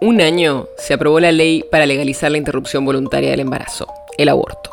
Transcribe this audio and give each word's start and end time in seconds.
un 0.00 0.20
año 0.20 0.66
se 0.76 0.94
aprobó 0.94 1.20
la 1.20 1.32
ley 1.32 1.64
para 1.70 1.86
legalizar 1.86 2.30
la 2.30 2.38
interrupción 2.38 2.84
voluntaria 2.84 3.30
del 3.30 3.40
embarazo, 3.40 3.86
el 4.18 4.28
aborto. 4.28 4.72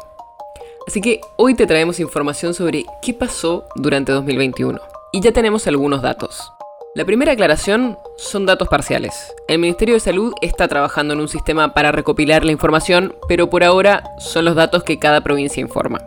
Así 0.87 1.01
que 1.01 1.21
hoy 1.37 1.55
te 1.55 1.65
traemos 1.65 1.99
información 1.99 2.53
sobre 2.53 2.85
qué 3.01 3.13
pasó 3.13 3.65
durante 3.75 4.11
2021. 4.11 4.79
Y 5.13 5.21
ya 5.21 5.31
tenemos 5.31 5.67
algunos 5.67 6.01
datos. 6.01 6.51
La 6.95 7.05
primera 7.05 7.31
aclaración 7.31 7.97
son 8.17 8.45
datos 8.45 8.67
parciales. 8.67 9.33
El 9.47 9.59
Ministerio 9.59 9.95
de 9.95 9.99
Salud 9.99 10.33
está 10.41 10.67
trabajando 10.67 11.13
en 11.13 11.21
un 11.21 11.27
sistema 11.27 11.73
para 11.73 11.91
recopilar 11.91 12.43
la 12.43 12.51
información, 12.51 13.15
pero 13.27 13.49
por 13.49 13.63
ahora 13.63 14.03
son 14.19 14.45
los 14.45 14.55
datos 14.55 14.83
que 14.83 14.99
cada 14.99 15.21
provincia 15.21 15.61
informa. 15.61 16.01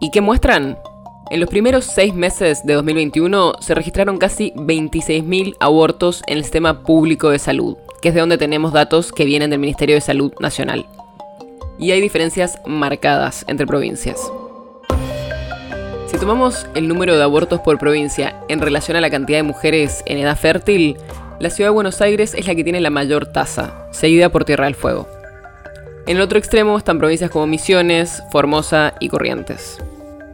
¿Y 0.00 0.10
qué 0.10 0.20
muestran? 0.20 0.78
En 1.30 1.40
los 1.40 1.48
primeros 1.48 1.84
seis 1.84 2.12
meses 2.12 2.66
de 2.66 2.74
2021 2.74 3.54
se 3.60 3.74
registraron 3.74 4.18
casi 4.18 4.52
26.000 4.52 5.56
abortos 5.60 6.22
en 6.26 6.38
el 6.38 6.44
sistema 6.44 6.82
público 6.82 7.30
de 7.30 7.38
salud, 7.38 7.76
que 8.02 8.08
es 8.08 8.14
de 8.14 8.20
donde 8.20 8.36
tenemos 8.36 8.72
datos 8.72 9.12
que 9.12 9.24
vienen 9.24 9.50
del 9.50 9.60
Ministerio 9.60 9.94
de 9.94 10.00
Salud 10.00 10.32
Nacional. 10.40 10.86
Y 11.78 11.92
hay 11.92 12.00
diferencias 12.00 12.58
marcadas 12.66 13.44
entre 13.48 13.66
provincias. 13.66 14.20
Si 16.08 16.18
tomamos 16.18 16.66
el 16.74 16.88
número 16.88 17.16
de 17.16 17.22
abortos 17.22 17.60
por 17.60 17.78
provincia 17.78 18.36
en 18.48 18.60
relación 18.60 18.96
a 18.96 19.00
la 19.00 19.08
cantidad 19.08 19.38
de 19.38 19.44
mujeres 19.44 20.02
en 20.04 20.18
edad 20.18 20.36
fértil, 20.36 20.96
la 21.40 21.48
ciudad 21.48 21.70
de 21.70 21.74
Buenos 21.74 22.00
Aires 22.02 22.34
es 22.34 22.46
la 22.46 22.54
que 22.54 22.64
tiene 22.64 22.80
la 22.80 22.90
mayor 22.90 23.26
tasa, 23.26 23.86
seguida 23.92 24.28
por 24.28 24.44
Tierra 24.44 24.66
del 24.66 24.74
Fuego. 24.74 25.08
En 26.06 26.16
el 26.16 26.22
otro 26.22 26.38
extremo 26.38 26.76
están 26.76 26.98
provincias 26.98 27.30
como 27.30 27.46
Misiones, 27.46 28.22
Formosa 28.30 28.94
y 28.98 29.08
Corrientes. 29.08 29.78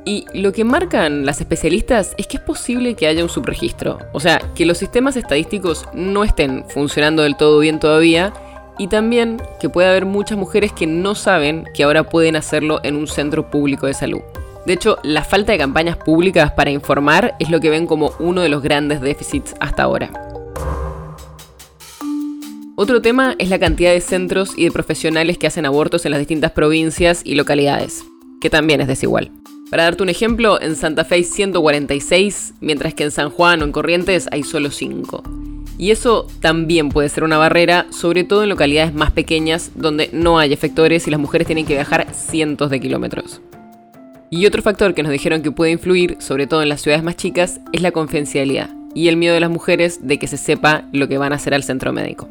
Y 0.09 0.25
lo 0.33 0.55
que 0.55 0.65
marcan 0.65 1.27
las 1.27 1.43
especialistas 1.43 2.15
es 2.17 2.27
que 2.27 2.39
es 2.39 2.43
posible 2.43 2.95
que 2.95 3.07
haya 3.07 3.23
un 3.23 3.29
subregistro, 3.29 3.99
o 4.15 4.21
sea, 4.21 4.41
que 4.55 4.65
los 4.65 4.79
sistemas 4.79 5.17
estadísticos 5.17 5.85
no 5.93 6.25
estén 6.25 6.65
funcionando 6.71 7.25
del 7.25 7.37
todo 7.37 7.59
bien 7.59 7.79
todavía 7.79 8.33
y 8.79 8.87
también 8.87 9.37
que 9.61 9.69
puede 9.69 9.91
haber 9.91 10.07
muchas 10.07 10.39
mujeres 10.39 10.73
que 10.73 10.87
no 10.87 11.15
saben 11.15 11.67
que 11.75 11.85
ahora 11.85 12.09
pueden 12.09 12.37
hacerlo 12.37 12.81
en 12.85 12.97
un 12.97 13.07
centro 13.07 13.51
público 13.51 13.87
de 13.87 13.93
salud. 13.93 14.23
De 14.65 14.73
hecho, 14.73 14.97
la 15.03 15.25
falta 15.25 15.53
de 15.53 15.59
campañas 15.59 15.99
públicas 15.99 16.53
para 16.53 16.71
informar 16.71 17.35
es 17.39 17.51
lo 17.51 17.61
que 17.61 17.69
ven 17.69 17.87
como 17.87 18.13
uno 18.19 18.41
de 18.41 18.49
los 18.49 18.63
grandes 18.63 19.03
déficits 19.03 19.55
hasta 19.61 19.83
ahora. 19.83 20.11
Otro 22.77 23.03
tema 23.03 23.35
es 23.39 23.51
la 23.51 23.59
cantidad 23.59 23.93
de 23.93 24.01
centros 24.01 24.55
y 24.57 24.65
de 24.65 24.71
profesionales 24.71 25.37
que 25.37 25.49
hacen 25.49 25.67
abortos 25.67 26.07
en 26.07 26.13
las 26.13 26.19
distintas 26.19 26.53
provincias 26.53 27.21
y 27.25 27.35
localidades, 27.35 28.07
que 28.41 28.49
también 28.49 28.81
es 28.81 28.89
desigual. 28.89 29.33
Para 29.71 29.85
darte 29.85 30.03
un 30.03 30.09
ejemplo, 30.09 30.61
en 30.61 30.77
Santa 30.77 31.05
Fe 31.05 31.17
hay 31.17 31.25
146, 31.25 32.55
mientras 32.61 32.95
que 32.95 33.05
en 33.05 33.11
San 33.11 33.29
Juan 33.29 33.61
o 33.61 33.65
en 33.65 33.73
Corrientes 33.73 34.27
hay 34.33 34.43
solo 34.43 34.71
5. 34.71 35.23
Y 35.77 35.91
eso 35.91 36.27
también 36.41 36.89
puede 36.89 37.11
ser 37.11 37.23
una 37.23 37.37
barrera, 37.37 37.87
sobre 37.91 38.25
todo 38.25 38.43
en 38.43 38.49
localidades 38.49 38.95
más 38.95 39.13
pequeñas 39.13 39.71
donde 39.75 40.09
no 40.13 40.39
hay 40.39 40.55
efectores 40.55 41.07
y 41.07 41.11
las 41.11 41.21
mujeres 41.21 41.47
tienen 41.47 41.67
que 41.67 41.75
viajar 41.75 42.07
cientos 42.15 42.71
de 42.71 42.81
kilómetros. 42.81 43.43
Y 44.31 44.47
otro 44.47 44.63
factor 44.63 44.95
que 44.95 45.03
nos 45.03 45.13
dijeron 45.13 45.43
que 45.43 45.53
puede 45.53 45.71
influir, 45.71 46.17
sobre 46.19 46.47
todo 46.47 46.63
en 46.63 46.71
las 46.71 46.81
ciudades 46.81 47.05
más 47.05 47.17
chicas, 47.17 47.61
es 47.73 47.83
la 47.83 47.93
confidencialidad 47.93 48.71
y 48.95 49.09
el 49.09 49.17
miedo 49.17 49.35
de 49.35 49.41
las 49.41 49.51
mujeres 49.51 50.07
de 50.07 50.19
que 50.19 50.27
se 50.27 50.39
sepa 50.39 50.85
lo 50.93 51.09
que 51.09 51.19
van 51.19 51.33
a 51.33 51.37
hacer 51.37 51.53
al 51.55 51.63
centro 51.63 51.93
médico. 51.93 52.29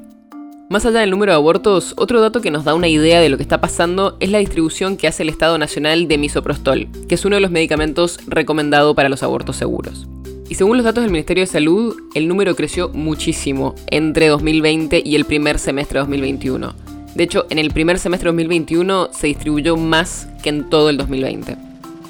Más 0.70 0.86
allá 0.86 1.00
del 1.00 1.12
número 1.12 1.32
de 1.32 1.38
abortos, 1.38 1.94
otro 1.96 2.20
dato 2.20 2.42
que 2.42 2.52
nos 2.52 2.66
da 2.66 2.74
una 2.74 2.90
idea 2.90 3.22
de 3.22 3.30
lo 3.30 3.38
que 3.38 3.44
está 3.44 3.62
pasando 3.62 4.18
es 4.20 4.30
la 4.30 4.40
distribución 4.40 4.98
que 4.98 5.08
hace 5.08 5.24
el 5.24 5.30
Estado 5.30 5.58
Nacional 5.58 6.10
de 6.10 6.18
misoprostol, 6.18 6.90
que 7.08 7.16
es 7.16 7.24
uno 7.24 7.38
de 7.38 7.42
los 7.42 7.52
medicamentos 7.52 8.20
recomendado 8.28 8.94
para 8.94 9.08
los 9.08 9.24
abortos 9.24 9.56
seguros. 9.56 10.08
Y 10.50 10.56
según 10.56 10.76
los 10.76 10.84
datos 10.84 11.04
del 11.04 11.12
Ministerio 11.12 11.44
de 11.44 11.48
Salud, 11.48 11.96
el 12.16 12.28
número 12.28 12.54
creció 12.58 12.90
muchísimo 12.90 13.76
entre 13.92 14.28
2020 14.28 15.02
y 15.06 15.16
el 15.16 15.24
primer 15.24 15.58
semestre 15.58 16.00
de 16.00 16.02
2021. 16.02 16.76
De 17.16 17.24
hecho, 17.24 17.48
en 17.50 17.60
el 17.60 17.72
primer 17.72 17.98
semestre 17.98 18.26
de 18.26 18.34
2021 18.34 19.10
se 19.14 19.28
distribuyó 19.28 19.78
más 19.78 20.28
que 20.44 20.50
en 20.50 20.70
todo 20.70 20.90
el 20.90 20.98
2020. 20.98 21.67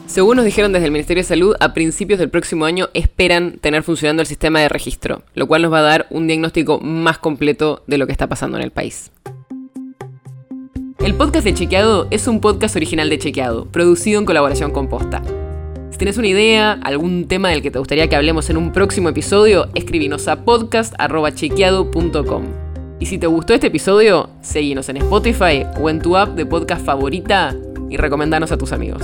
Según 0.07 0.37
nos 0.37 0.45
dijeron 0.45 0.71
desde 0.71 0.85
el 0.85 0.91
Ministerio 0.91 1.21
de 1.21 1.27
Salud, 1.27 1.55
a 1.59 1.73
principios 1.73 2.17
del 2.17 2.29
próximo 2.29 2.63
año 2.63 2.87
esperan 2.93 3.57
tener 3.59 3.83
funcionando 3.83 4.21
el 4.21 4.27
sistema 4.27 4.61
de 4.61 4.69
registro, 4.69 5.21
lo 5.35 5.47
cual 5.47 5.61
nos 5.61 5.73
va 5.73 5.79
a 5.79 5.83
dar 5.83 6.07
un 6.09 6.27
diagnóstico 6.27 6.79
más 6.79 7.17
completo 7.17 7.83
de 7.87 7.97
lo 7.97 8.07
que 8.07 8.13
está 8.13 8.27
pasando 8.27 8.57
en 8.57 8.63
el 8.63 8.71
país. 8.71 9.11
El 10.99 11.13
podcast 11.13 11.43
de 11.43 11.53
Chequeado 11.53 12.07
es 12.09 12.25
un 12.27 12.39
podcast 12.39 12.77
original 12.77 13.09
de 13.09 13.19
Chequeado, 13.19 13.65
producido 13.65 14.17
en 14.17 14.25
colaboración 14.25 14.71
con 14.71 14.87
Posta. 14.87 15.21
Si 15.91 15.97
tienes 15.97 16.17
una 16.17 16.27
idea, 16.27 16.79
algún 16.83 17.27
tema 17.27 17.49
del 17.49 17.61
que 17.61 17.69
te 17.69 17.79
gustaría 17.79 18.07
que 18.07 18.15
hablemos 18.15 18.49
en 18.49 18.55
un 18.55 18.71
próximo 18.71 19.09
episodio, 19.09 19.67
escribinos 19.75 20.29
a 20.29 20.45
podcast.chequeado.com. 20.45 22.45
Y 22.99 23.07
si 23.07 23.17
te 23.17 23.27
gustó 23.27 23.53
este 23.53 23.67
episodio, 23.67 24.29
seguinos 24.41 24.87
en 24.87 24.95
Spotify 24.97 25.65
o 25.79 25.89
en 25.89 25.99
tu 25.99 26.15
app 26.15 26.29
de 26.29 26.45
podcast 26.45 26.85
favorita 26.85 27.53
y 27.89 27.97
recomendanos 27.97 28.53
a 28.53 28.57
tus 28.57 28.71
amigos. 28.71 29.03